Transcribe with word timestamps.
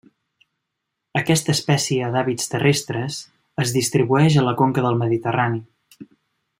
Aquesta 1.19 1.53
espècie 1.57 2.07
d'hàbits 2.15 2.49
terrestres 2.55 3.19
es 3.65 3.77
distribueix 3.79 4.41
a 4.45 4.49
la 4.51 4.57
conca 4.63 4.89
del 4.89 5.01
Mediterrani. 5.07 5.67